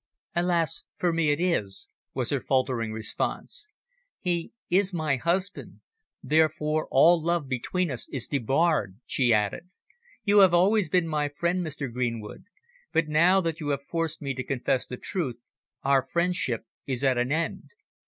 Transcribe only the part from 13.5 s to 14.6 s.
you have forced me to